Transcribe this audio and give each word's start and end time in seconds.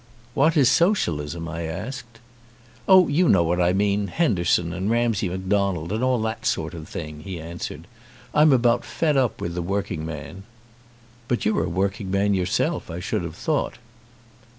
"What 0.33 0.57
is 0.57 0.67
socialism?" 0.67 1.47
I 1.47 1.61
asked. 1.65 2.17
"Oh, 2.87 3.07
you 3.07 3.29
know 3.29 3.43
what 3.43 3.61
I 3.61 3.71
mean, 3.71 4.07
Henderson 4.07 4.73
and 4.73 4.89
Ramsay 4.89 5.29
Macdonald 5.29 5.91
and 5.91 6.03
all 6.03 6.19
that 6.23 6.43
sort 6.43 6.73
of 6.73 6.89
thing," 6.89 7.19
he 7.19 7.39
answered. 7.39 7.85
"I'm 8.33 8.51
about 8.51 8.83
fed 8.83 9.15
up 9.15 9.39
with 9.39 9.53
the 9.53 9.61
working 9.61 10.03
man." 10.03 10.41
"But 11.27 11.45
you're 11.45 11.65
a 11.65 11.69
working 11.69 12.09
man 12.09 12.33
yourself, 12.33 12.89
I 12.89 12.99
should 12.99 13.21
have 13.21 13.35
thought." 13.35 13.77